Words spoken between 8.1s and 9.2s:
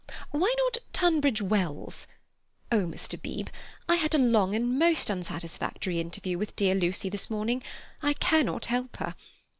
cannot help her.